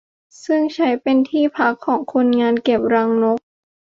[0.45, 3.39] ซึ่งใช้เป็นที่พักของคนงานเก็บรังนก